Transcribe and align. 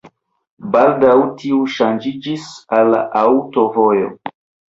Baldaŭ 0.75 1.11
tiu 1.43 1.59
ŝanĝiĝis 1.75 2.49
al 2.79 2.97
aŭtovojo. 3.23 4.09